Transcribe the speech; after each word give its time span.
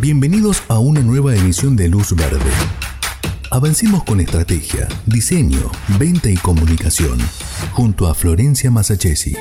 Bienvenidos 0.00 0.62
a 0.68 0.78
una 0.80 1.00
nueva 1.00 1.34
emisión 1.34 1.76
de 1.76 1.88
Luz 1.88 2.14
Verde. 2.14 2.50
Avancemos 3.50 4.04
con 4.04 4.20
estrategia, 4.20 4.88
diseño, 5.06 5.70
venta 5.98 6.28
y 6.28 6.34
comunicación, 6.34 7.18
junto 7.72 8.06
a 8.06 8.14
Florencia 8.14 8.70
Masachesi. 8.70 9.36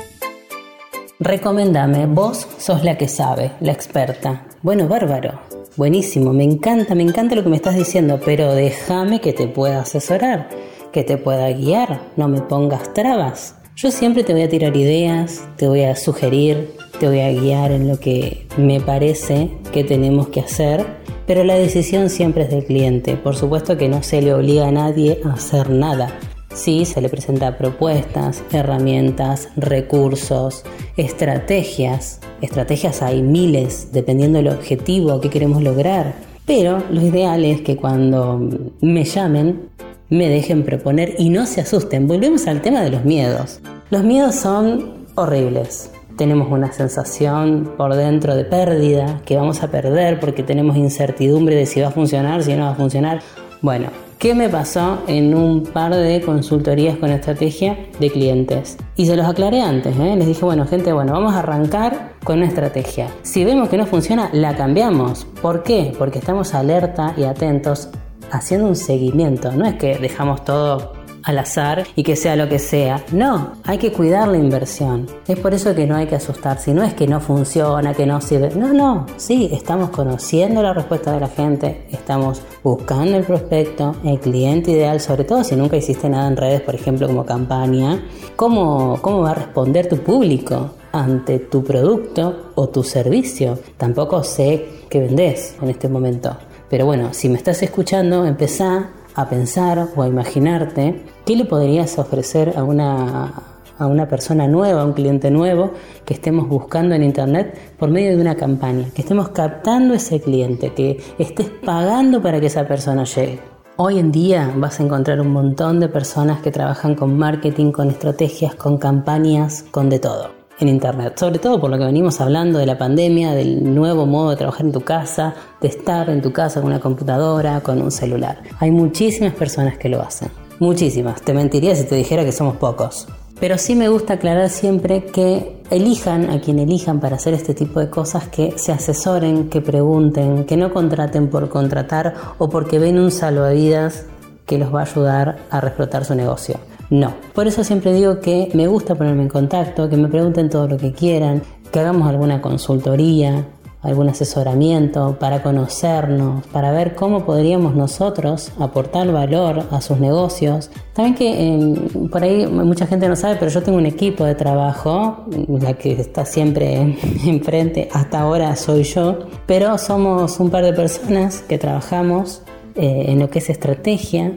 Recomendame, 1.20 2.06
vos 2.06 2.48
sos 2.60 2.84
la 2.84 2.98
que 2.98 3.08
sabe, 3.08 3.52
la 3.62 3.72
experta. 3.72 4.46
Bueno, 4.62 4.88
bárbaro, 4.88 5.42
buenísimo, 5.76 6.34
me 6.34 6.44
encanta, 6.44 6.96
me 6.96 7.04
encanta 7.04 7.36
lo 7.36 7.44
que 7.44 7.50
me 7.50 7.56
estás 7.56 7.76
diciendo, 7.76 8.20
pero 8.24 8.54
déjame 8.54 9.22
que 9.22 9.34
te 9.34 9.48
pueda 9.48 9.82
asesorar, 9.82 10.50
que 10.94 11.04
te 11.04 11.18
pueda 11.18 11.52
guiar, 11.52 12.12
no 12.16 12.28
me 12.28 12.42
pongas 12.42 12.94
trabas. 12.94 13.56
Yo 13.76 13.92
siempre 13.92 14.24
te 14.24 14.34
voy 14.34 14.44
a 14.44 14.50
tirar 14.50 14.78
ideas, 14.78 15.42
te 15.58 15.68
voy 15.68 15.84
a 15.84 15.96
sugerir, 15.96 16.76
te 17.00 17.08
voy 17.08 17.20
a 17.20 17.32
guiar 17.32 17.72
en 17.72 17.88
lo 17.88 18.00
que 18.00 18.48
me 18.58 18.80
parece 18.80 19.50
que 19.72 19.84
tenemos 19.84 20.30
que 20.30 20.42
hacer, 20.42 20.86
pero 21.26 21.44
la 21.44 21.56
decisión 21.56 22.10
siempre 22.10 22.44
es 22.44 22.50
del 22.50 22.66
cliente. 22.66 23.16
Por 23.16 23.36
supuesto 23.36 23.78
que 23.78 23.90
no 23.90 24.04
se 24.04 24.22
le 24.22 24.34
obliga 24.34 24.68
a 24.68 24.72
nadie 24.72 25.20
a 25.26 25.34
hacer 25.34 25.70
nada. 25.70 26.12
Sí, 26.54 26.86
se 26.86 27.02
le 27.02 27.10
presenta 27.10 27.58
propuestas, 27.58 28.44
herramientas, 28.52 29.50
recursos, 29.56 30.64
estrategias. 30.98 32.20
Estrategias 32.42 33.02
hay 33.02 33.24
miles, 33.24 33.92
dependiendo 33.92 34.38
del 34.38 34.50
objetivo 34.50 35.20
que 35.20 35.30
queremos 35.30 35.64
lograr. 35.64 36.14
Pero 36.46 36.84
lo 36.92 37.02
ideal 37.02 37.44
es 37.46 37.62
que 37.62 37.78
cuando 37.78 38.40
me 38.82 39.04
llamen, 39.06 39.70
me 40.10 40.30
dejen 40.30 40.64
proponer 40.64 41.16
y 41.18 41.30
no 41.30 41.48
se 41.48 41.62
asusten. 41.62 42.08
Volvemos 42.08 42.46
al 42.46 42.62
tema 42.62 42.82
de 42.82 42.92
los 42.92 43.04
miedos. 43.04 43.60
Los 43.90 44.04
miedos 44.04 44.36
son 44.36 45.06
horribles. 45.16 45.90
Tenemos 46.18 46.52
una 46.52 46.72
sensación 46.72 47.74
por 47.76 47.96
dentro 47.96 48.36
de 48.36 48.46
pérdida, 48.46 49.22
que 49.26 49.36
vamos 49.36 49.64
a 49.64 49.72
perder 49.72 50.20
porque 50.20 50.44
tenemos 50.44 50.78
incertidumbre 50.78 51.56
de 51.56 51.66
si 51.66 51.82
va 51.82 51.88
a 51.88 51.92
funcionar, 51.92 52.44
si 52.44 52.54
no 52.54 52.66
va 52.66 52.72
a 52.72 52.76
funcionar. 52.76 53.22
Bueno, 53.62 53.88
¿qué 54.20 54.36
me 54.36 54.48
pasó 54.48 55.00
en 55.08 55.34
un 55.34 55.64
par 55.64 55.96
de 55.96 56.22
consultorías 56.22 56.98
con 56.98 57.10
estrategia 57.10 57.78
de 58.00 58.12
clientes? 58.12 58.78
Y 58.96 59.08
se 59.08 59.16
los 59.16 59.26
aclaré 59.26 59.62
antes, 59.62 59.98
¿eh? 59.98 60.16
les 60.16 60.28
dije, 60.28 60.46
bueno, 60.46 60.68
gente, 60.68 60.94
bueno, 60.94 61.14
vamos 61.14 61.34
a 61.34 61.40
arrancar 61.40 62.14
con 62.24 62.38
una 62.38 62.48
estrategia. 62.48 63.08
Si 63.24 63.44
vemos 63.44 63.70
que 63.70 63.78
no 63.78 63.86
funciona, 63.88 64.30
la 64.34 64.56
cambiamos. 64.56 65.26
¿Por 65.42 65.64
qué? 65.64 65.94
Porque 65.98 66.20
estamos 66.20 66.54
alerta 66.54 67.16
y 67.18 67.24
atentos 67.24 67.90
haciendo 68.32 68.68
un 68.68 68.76
seguimiento. 68.76 69.52
No 69.52 69.66
es 69.66 69.76
que 69.76 69.98
dejamos 69.98 70.44
todo 70.44 70.94
al 71.24 71.40
azar 71.40 71.84
y 71.96 72.04
que 72.04 72.16
sea 72.16 72.36
lo 72.36 72.50
que 72.50 72.60
sea. 72.60 73.04
No, 73.12 73.54
hay 73.64 73.78
que 73.78 73.92
cuidar 73.92 74.28
la 74.28 74.38
inversión. 74.38 75.08
Es 75.28 75.40
por 75.40 75.54
eso 75.54 75.74
que 75.76 75.86
no 75.86 75.96
hay 75.96 76.08
que 76.08 76.16
asustarse. 76.16 76.74
No 76.74 76.84
es 76.84 76.94
que 76.94 77.08
no 77.08 77.20
funciona, 77.20 77.94
que 77.94 78.06
no 78.06 78.22
sirve. 78.22 78.52
No, 78.56 78.74
no. 78.74 79.06
Sí, 79.18 79.50
estamos 79.52 79.90
conociendo 79.90 80.62
la 80.62 80.74
respuesta 80.74 81.12
de 81.12 81.20
la 81.20 81.28
gente, 81.28 81.88
estamos 81.92 82.42
buscando 82.64 83.18
el 83.18 83.24
prospecto, 83.24 83.96
el 84.04 84.20
cliente 84.20 84.72
ideal, 84.72 85.00
sobre 85.00 85.24
todo 85.24 85.44
si 85.44 85.56
nunca 85.56 85.78
hiciste 85.78 86.10
nada 86.10 86.28
en 86.28 86.38
redes, 86.38 86.62
por 86.62 86.76
ejemplo, 86.76 87.08
como 87.08 87.26
campaña. 87.26 88.02
¿Cómo, 88.36 89.00
cómo 89.02 89.22
va 89.22 89.32
a 89.32 89.36
responder 89.36 89.88
tu 89.88 89.98
público? 89.98 90.72
ante 90.94 91.40
tu 91.40 91.64
producto 91.64 92.52
o 92.56 92.70
tu 92.70 92.84
servicio. 92.84 93.60
Tampoco 93.78 94.24
sé 94.24 94.66
qué 94.90 95.00
vendés 95.00 95.56
en 95.62 95.70
este 95.70 95.90
momento. 95.90 96.38
Pero 96.70 96.86
bueno, 96.86 97.14
si 97.14 97.30
me 97.30 97.38
estás 97.38 97.62
escuchando, 97.62 98.26
empezá 98.26 98.92
a 99.16 99.30
pensar 99.30 99.88
o 99.96 100.02
a 100.02 100.08
imaginarte 100.08 101.04
qué 101.26 101.36
le 101.36 101.46
podrías 101.46 101.98
ofrecer 102.00 102.54
a 102.56 102.64
una, 102.64 103.34
a 103.78 103.88
una 103.88 104.08
persona 104.08 104.48
nueva, 104.48 104.82
a 104.82 104.86
un 104.86 104.94
cliente 104.94 105.32
nuevo 105.32 105.72
que 106.06 106.14
estemos 106.14 106.48
buscando 106.48 106.96
en 106.96 107.04
internet 107.04 107.76
por 107.78 107.90
medio 107.90 108.16
de 108.16 108.22
una 108.22 108.36
campaña, 108.36 108.90
que 108.94 109.02
estemos 109.02 109.30
captando 109.30 109.94
ese 109.94 110.20
cliente, 110.20 110.74
que 110.74 111.02
estés 111.18 111.50
pagando 111.50 112.22
para 112.22 112.40
que 112.40 112.48
esa 112.48 112.68
persona 112.68 113.04
llegue. 113.04 113.40
Hoy 113.76 113.98
en 113.98 114.12
día 114.12 114.54
vas 114.56 114.80
a 114.80 114.84
encontrar 114.84 115.20
un 115.20 115.32
montón 115.32 115.80
de 115.80 115.90
personas 115.90 116.42
que 116.42 116.52
trabajan 116.52 116.94
con 116.94 117.18
marketing, 117.18 117.72
con 117.72 117.90
estrategias, 117.90 118.54
con 118.54 118.78
campañas, 118.78 119.66
con 119.72 119.90
de 119.90 120.00
todo 120.00 120.43
Internet, 120.70 121.18
sobre 121.18 121.40
todo 121.40 121.60
por 121.60 121.70
lo 121.70 121.78
que 121.78 121.86
venimos 121.86 122.20
hablando 122.22 122.60
de 122.60 122.66
la 122.66 122.78
pandemia, 122.78 123.34
del 123.34 123.74
nuevo 123.74 124.06
modo 124.06 124.32
de 124.32 124.36
trabajar 124.38 124.66
en 124.66 124.72
tu 124.72 124.82
casa, 124.82 125.34
de 125.62 125.68
estar 125.68 126.10
en 126.10 126.22
tu 126.22 126.32
casa 126.32 126.62
con 126.62 126.70
una 126.70 126.80
computadora, 126.80 127.62
con 127.62 127.82
un 127.82 127.92
celular. 127.92 128.42
Hay 128.60 128.72
muchísimas 128.72 129.34
personas 129.34 129.78
que 129.78 129.90
lo 129.90 130.02
hacen, 130.02 130.30
muchísimas. 130.60 131.22
Te 131.22 131.34
mentiría 131.34 131.76
si 131.76 131.86
te 131.86 131.96
dijera 131.96 132.24
que 132.24 132.32
somos 132.32 132.58
pocos. 132.58 133.08
Pero 133.40 133.58
sí 133.58 133.76
me 133.76 133.90
gusta 133.90 134.14
aclarar 134.14 134.50
siempre 134.50 135.06
que 135.06 135.58
elijan 135.70 136.30
a 136.30 136.40
quien 136.40 136.60
elijan 136.60 137.00
para 137.00 137.18
hacer 137.18 137.34
este 137.34 137.54
tipo 137.54 137.80
de 137.80 137.90
cosas, 137.90 138.28
que 138.28 138.54
se 138.58 138.72
asesoren, 138.72 139.50
que 139.50 139.60
pregunten, 139.60 140.46
que 140.46 140.56
no 140.56 140.72
contraten 140.72 141.30
por 141.30 141.50
contratar 141.50 142.14
o 142.38 142.50
porque 142.50 142.80
ven 142.80 143.00
un 143.00 143.12
salvavidas 143.12 144.06
que 144.46 144.58
los 144.58 144.74
va 144.74 144.82
a 144.82 144.84
ayudar 144.84 145.38
a 145.50 145.62
reflotar 145.62 146.06
su 146.06 146.16
negocio. 146.16 146.58
No. 146.94 147.16
Por 147.34 147.48
eso 147.48 147.64
siempre 147.64 147.92
digo 147.92 148.20
que 148.20 148.52
me 148.54 148.68
gusta 148.68 148.94
ponerme 148.94 149.24
en 149.24 149.30
contacto, 149.30 149.90
que 149.90 149.98
me 149.98 150.10
pregunten 150.10 150.48
todo 150.48 150.68
lo 150.68 150.78
que 150.78 150.92
quieran, 150.92 151.42
que 151.72 151.80
hagamos 151.80 152.08
alguna 152.08 152.40
consultoría, 152.40 153.48
algún 153.82 154.10
asesoramiento 154.10 155.18
para 155.20 155.42
conocernos, 155.42 156.46
para 156.50 156.72
ver 156.72 156.94
cómo 156.94 157.26
podríamos 157.26 157.74
nosotros 157.74 158.52
aportar 158.60 159.12
valor 159.12 159.64
a 159.72 159.82
sus 159.82 160.00
negocios. 160.00 160.70
También 160.94 161.16
que 161.16 161.48
em, 161.48 162.10
por 162.10 162.22
ahí 162.22 162.46
mucha 162.46 162.86
gente 162.86 163.10
no 163.10 163.16
sabe, 163.16 163.38
pero 163.40 163.50
yo 163.50 163.64
tengo 163.64 163.80
un 163.80 163.88
equipo 163.88 164.24
de 164.26 164.36
trabajo, 164.36 165.26
la 165.48 165.74
que 165.74 165.94
está 165.94 166.28
siempre 166.28 166.96
enfrente 167.26 167.90
hasta 167.92 168.20
ahora 168.20 168.56
soy 168.56 168.84
yo, 168.84 169.18
pero 169.48 169.80
somos 169.80 170.40
un 170.40 170.52
par 170.52 170.64
de 170.64 170.74
personas 170.74 171.42
que 171.42 171.58
trabajamos 171.58 172.44
eh, 172.76 173.06
en 173.08 173.18
lo 173.18 173.32
que 173.32 173.40
es 173.40 173.50
estrategia, 173.50 174.34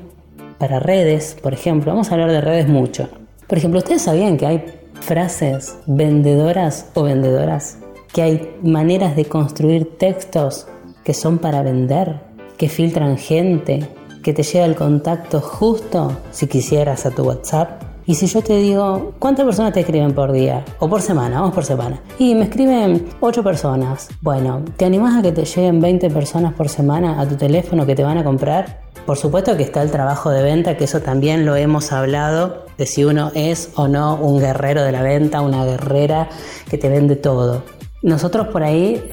para 0.59 0.81
redes, 0.81 1.37
por 1.43 1.53
ejemplo, 1.53 1.93
vamos 1.93 2.11
a 2.11 2.15
hablar 2.15 2.31
de 2.31 2.41
redes 2.41 2.69
mucho. 2.69 3.09
Por 3.47 3.59
ejemplo, 3.59 3.79
¿ustedes 3.79 4.03
sabían 4.03 4.37
que 4.37 4.47
hay 4.47 4.65
frases 5.01 5.77
vendedoras 5.87 6.91
o 6.95 7.03
vendedoras? 7.03 7.79
Que 8.13 8.23
hay 8.23 8.51
maneras 8.63 9.15
de 9.17 9.27
construir 9.27 9.99
textos 9.99 10.67
que 11.05 11.15
son 11.15 11.39
para 11.39 11.63
vender, 11.63 12.21
que 12.57 12.69
filtran 12.69 13.19
gente, 13.19 13.87
que 14.23 14.33
te 14.33 14.43
llega 14.43 14.65
el 14.65 14.75
contacto 14.75 15.41
justo 15.41 16.13
si 16.33 16.47
quisieras 16.49 17.07
a 17.07 17.11
tu 17.11 17.23
WhatsApp. 17.23 17.83
Y 18.07 18.15
si 18.15 18.27
yo 18.27 18.41
te 18.41 18.57
digo, 18.57 19.15
¿cuántas 19.19 19.45
personas 19.45 19.73
te 19.73 19.81
escriben 19.81 20.15
por 20.15 20.33
día? 20.33 20.65
O 20.79 20.89
por 20.89 21.03
semana, 21.03 21.41
vamos 21.41 21.55
por 21.55 21.65
semana. 21.65 22.01
Y 22.19 22.35
me 22.35 22.45
escriben 22.45 23.07
8 23.21 23.43
personas. 23.43 24.09
Bueno, 24.21 24.63
¿te 24.77 24.85
animás 24.85 25.19
a 25.19 25.23
que 25.23 25.33
te 25.33 25.45
lleguen 25.45 25.81
20 25.81 26.11
personas 26.11 26.55
por 26.55 26.69
semana 26.69 27.21
a 27.21 27.29
tu 27.29 27.37
teléfono 27.37 27.85
que 27.85 27.95
te 27.95 28.05
van 28.05 28.19
a 28.19 28.25
comprar? 28.25 28.86
Por 29.07 29.17
supuesto 29.17 29.57
que 29.57 29.63
está 29.63 29.83
el 29.83 29.93
trabajo 29.93 30.31
de 30.31 30.43
venta, 30.43 30.77
que 30.77 30.83
eso 30.83 31.01
también 31.01 31.47
lo 31.47 31.55
hemos 31.55 31.93
hablado, 31.93 32.65
de 32.77 32.87
si 32.87 33.05
uno 33.05 33.31
es 33.37 33.71
o 33.77 33.87
no 33.87 34.17
un 34.17 34.41
guerrero 34.41 34.83
de 34.83 34.91
la 34.91 35.03
venta, 35.03 35.43
una 35.43 35.65
guerrera 35.65 36.29
que 36.69 36.77
te 36.77 36.89
vende 36.89 37.15
todo. 37.15 37.63
Nosotros 38.03 38.49
por 38.49 38.65
ahí 38.65 39.09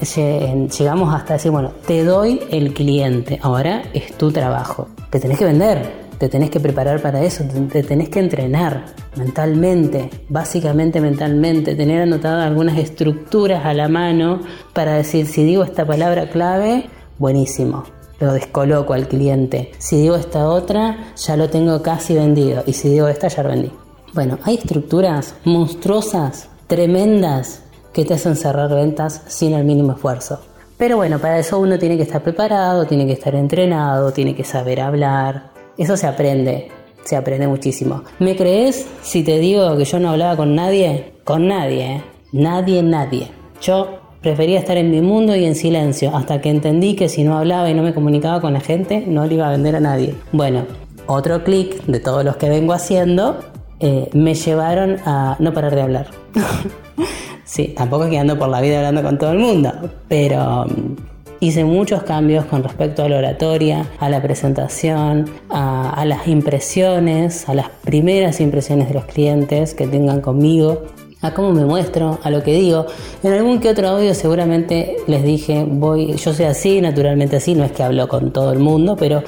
llegamos 0.76 1.14
hasta 1.14 1.34
decir, 1.34 1.52
bueno, 1.52 1.72
te 1.86 2.04
doy 2.04 2.40
el 2.50 2.74
cliente, 2.74 3.38
ahora 3.40 3.82
es 3.94 4.12
tu 4.18 4.32
trabajo. 4.32 4.88
Te 5.10 5.20
tenés 5.20 5.38
que 5.38 5.44
vender, 5.44 6.04
te 6.18 6.28
tenés 6.28 6.50
que 6.50 6.58
preparar 6.58 7.00
para 7.00 7.22
eso, 7.22 7.44
te 7.44 7.84
tenés 7.84 8.08
que 8.08 8.18
entrenar 8.18 8.86
mentalmente, 9.16 10.10
básicamente 10.28 11.00
mentalmente, 11.00 11.76
tener 11.76 12.02
anotadas 12.02 12.46
algunas 12.48 12.78
estructuras 12.78 13.64
a 13.64 13.72
la 13.74 13.88
mano 13.88 14.40
para 14.72 14.94
decir, 14.94 15.28
si 15.28 15.44
digo 15.44 15.62
esta 15.62 15.86
palabra 15.86 16.28
clave, 16.30 16.88
buenísimo, 17.18 17.84
lo 18.20 18.32
descoloco 18.32 18.92
al 18.92 19.08
cliente. 19.08 19.72
Si 19.78 20.00
digo 20.00 20.16
esta 20.16 20.48
otra, 20.48 21.12
ya 21.16 21.36
lo 21.36 21.48
tengo 21.50 21.82
casi 21.82 22.14
vendido. 22.14 22.62
Y 22.66 22.72
si 22.72 22.88
digo 22.88 23.08
esta, 23.08 23.28
ya 23.28 23.42
lo 23.42 23.50
vendí. 23.50 23.72
Bueno, 24.12 24.38
hay 24.44 24.56
estructuras 24.56 25.34
monstruosas, 25.44 26.48
tremendas, 26.66 27.62
que 27.92 28.04
te 28.04 28.14
hacen 28.14 28.36
cerrar 28.36 28.70
ventas 28.74 29.22
sin 29.28 29.54
el 29.54 29.64
mínimo 29.64 29.92
esfuerzo. 29.92 30.40
Pero 30.76 30.96
bueno, 30.96 31.18
para 31.18 31.38
eso 31.38 31.58
uno 31.58 31.78
tiene 31.78 31.96
que 31.96 32.02
estar 32.02 32.22
preparado, 32.22 32.84
tiene 32.84 33.06
que 33.06 33.12
estar 33.12 33.34
entrenado, 33.34 34.12
tiene 34.12 34.34
que 34.34 34.44
saber 34.44 34.80
hablar. 34.80 35.52
Eso 35.78 35.96
se 35.96 36.06
aprende, 36.06 36.70
se 37.04 37.16
aprende 37.16 37.46
muchísimo. 37.46 38.02
¿Me 38.18 38.36
crees 38.36 38.86
si 39.02 39.22
te 39.22 39.38
digo 39.38 39.76
que 39.76 39.84
yo 39.84 40.00
no 40.00 40.10
hablaba 40.10 40.36
con 40.36 40.54
nadie? 40.54 41.14
Con 41.22 41.46
nadie, 41.46 41.96
¿eh? 41.96 42.04
Nadie, 42.32 42.82
nadie. 42.82 43.30
Yo 43.60 44.00
Prefería 44.24 44.58
estar 44.58 44.78
en 44.78 44.90
mi 44.90 45.02
mundo 45.02 45.36
y 45.36 45.44
en 45.44 45.54
silencio, 45.54 46.16
hasta 46.16 46.40
que 46.40 46.48
entendí 46.48 46.96
que 46.96 47.10
si 47.10 47.24
no 47.24 47.36
hablaba 47.36 47.68
y 47.68 47.74
no 47.74 47.82
me 47.82 47.92
comunicaba 47.92 48.40
con 48.40 48.54
la 48.54 48.60
gente, 48.60 49.04
no 49.06 49.26
le 49.26 49.34
iba 49.34 49.46
a 49.46 49.50
vender 49.50 49.76
a 49.76 49.80
nadie. 49.80 50.14
Bueno, 50.32 50.64
otro 51.06 51.44
clic 51.44 51.84
de 51.84 52.00
todos 52.00 52.24
los 52.24 52.38
que 52.38 52.48
vengo 52.48 52.72
haciendo 52.72 53.38
eh, 53.80 54.08
me 54.14 54.32
llevaron 54.32 54.96
a 55.04 55.36
no 55.40 55.52
parar 55.52 55.74
de 55.74 55.82
hablar. 55.82 56.06
sí, 57.44 57.74
tampoco 57.76 58.04
es 58.04 58.10
que 58.12 58.18
ando 58.18 58.38
por 58.38 58.48
la 58.48 58.62
vida 58.62 58.78
hablando 58.78 59.02
con 59.02 59.18
todo 59.18 59.32
el 59.32 59.40
mundo, 59.40 59.70
pero 60.08 60.64
mm, 60.68 60.96
hice 61.40 61.66
muchos 61.66 62.02
cambios 62.04 62.46
con 62.46 62.62
respecto 62.62 63.02
a 63.02 63.10
la 63.10 63.18
oratoria, 63.18 63.84
a 64.00 64.08
la 64.08 64.22
presentación, 64.22 65.28
a, 65.50 65.90
a, 65.90 66.04
las 66.06 66.26
impresiones, 66.28 67.46
a 67.46 67.52
las 67.52 67.68
primeras 67.68 68.40
impresiones 68.40 68.88
de 68.88 68.94
los 68.94 69.04
clientes 69.04 69.74
que 69.74 69.86
tengan 69.86 70.22
conmigo 70.22 70.84
a 71.24 71.32
cómo 71.32 71.52
me 71.52 71.64
muestro, 71.64 72.18
a 72.22 72.30
lo 72.30 72.42
que 72.42 72.52
digo. 72.52 72.86
En 73.22 73.32
algún 73.32 73.58
que 73.58 73.70
otro 73.70 73.88
audio 73.88 74.14
seguramente 74.14 74.96
les 75.06 75.24
dije, 75.24 75.64
voy, 75.66 76.14
yo 76.16 76.34
soy 76.34 76.44
así, 76.44 76.82
naturalmente 76.82 77.36
así, 77.36 77.54
no 77.54 77.64
es 77.64 77.72
que 77.72 77.82
hablo 77.82 78.06
con 78.06 78.30
todo 78.30 78.52
el 78.52 78.58
mundo, 78.58 78.94
pero 78.94 79.22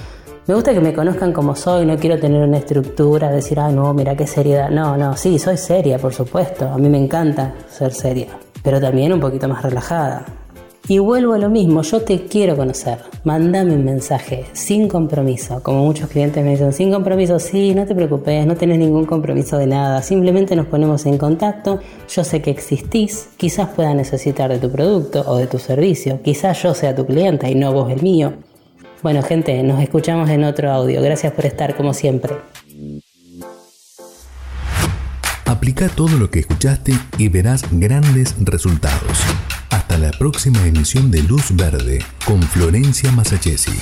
me 0.46 0.54
gusta 0.54 0.74
que 0.74 0.80
me 0.80 0.92
conozcan 0.92 1.32
como 1.32 1.56
soy, 1.56 1.86
no 1.86 1.96
quiero 1.96 2.18
tener 2.20 2.42
una 2.42 2.58
estructura, 2.58 3.32
decir, 3.32 3.58
ah, 3.58 3.70
no, 3.70 3.94
mira 3.94 4.14
qué 4.14 4.26
seriedad. 4.26 4.68
No, 4.68 4.96
no, 4.96 5.16
sí, 5.16 5.38
soy 5.38 5.56
seria, 5.56 5.98
por 5.98 6.12
supuesto, 6.12 6.66
a 6.66 6.76
mí 6.76 6.88
me 6.90 6.98
encanta 6.98 7.54
ser 7.68 7.92
seria, 7.94 8.28
pero 8.62 8.78
también 8.78 9.14
un 9.14 9.20
poquito 9.20 9.48
más 9.48 9.62
relajada. 9.62 10.26
Y 10.88 11.00
vuelvo 11.00 11.32
a 11.32 11.38
lo 11.38 11.50
mismo, 11.50 11.82
yo 11.82 12.02
te 12.02 12.26
quiero 12.26 12.56
conocer. 12.56 12.98
Mándame 13.24 13.74
un 13.74 13.84
mensaje 13.84 14.44
sin 14.52 14.86
compromiso. 14.86 15.60
Como 15.60 15.84
muchos 15.84 16.08
clientes 16.08 16.44
me 16.44 16.50
dicen, 16.50 16.72
sin 16.72 16.92
compromiso, 16.92 17.40
sí, 17.40 17.74
no 17.74 17.86
te 17.86 17.94
preocupes, 17.94 18.46
no 18.46 18.54
tenés 18.54 18.78
ningún 18.78 19.04
compromiso 19.04 19.58
de 19.58 19.66
nada. 19.66 20.00
Simplemente 20.02 20.54
nos 20.54 20.66
ponemos 20.66 21.04
en 21.06 21.18
contacto. 21.18 21.80
Yo 22.08 22.22
sé 22.22 22.40
que 22.40 22.52
existís, 22.52 23.30
quizás 23.36 23.70
pueda 23.70 23.94
necesitar 23.94 24.48
de 24.48 24.58
tu 24.58 24.70
producto 24.70 25.24
o 25.26 25.38
de 25.38 25.48
tu 25.48 25.58
servicio. 25.58 26.22
Quizás 26.22 26.62
yo 26.62 26.72
sea 26.72 26.94
tu 26.94 27.04
cliente 27.04 27.50
y 27.50 27.56
no 27.56 27.72
vos 27.72 27.90
el 27.90 28.02
mío. 28.02 28.34
Bueno, 29.02 29.24
gente, 29.24 29.60
nos 29.64 29.82
escuchamos 29.82 30.30
en 30.30 30.44
otro 30.44 30.70
audio. 30.70 31.02
Gracias 31.02 31.32
por 31.32 31.46
estar 31.46 31.74
como 31.76 31.94
siempre. 31.94 32.32
Aplica 35.46 35.88
todo 35.88 36.16
lo 36.16 36.30
que 36.30 36.38
escuchaste 36.38 36.92
y 37.18 37.28
verás 37.28 37.64
grandes 37.72 38.36
resultados. 38.38 39.24
Hasta 39.96 40.10
la 40.10 40.18
próxima 40.18 40.62
emisión 40.66 41.10
de 41.10 41.22
Luz 41.22 41.56
Verde 41.56 42.04
con 42.26 42.42
Florencia 42.42 43.10
Masachesi. 43.12 43.72